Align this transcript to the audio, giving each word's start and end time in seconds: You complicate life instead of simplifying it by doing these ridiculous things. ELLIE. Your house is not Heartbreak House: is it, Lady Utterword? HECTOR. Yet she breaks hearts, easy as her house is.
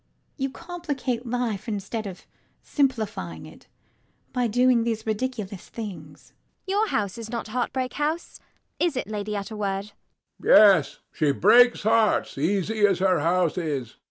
You 0.35 0.49
complicate 0.49 1.27
life 1.27 1.67
instead 1.67 2.07
of 2.07 2.25
simplifying 2.63 3.45
it 3.45 3.67
by 4.33 4.47
doing 4.47 4.83
these 4.83 5.05
ridiculous 5.05 5.69
things. 5.69 6.33
ELLIE. 6.33 6.63
Your 6.75 6.87
house 6.87 7.19
is 7.19 7.29
not 7.29 7.49
Heartbreak 7.49 7.93
House: 7.93 8.39
is 8.79 8.97
it, 8.97 9.07
Lady 9.07 9.33
Utterword? 9.33 9.91
HECTOR. 10.41 10.43
Yet 10.75 10.97
she 11.11 11.31
breaks 11.31 11.83
hearts, 11.83 12.35
easy 12.39 12.83
as 12.87 12.97
her 12.97 13.19
house 13.19 13.59
is. 13.59 13.97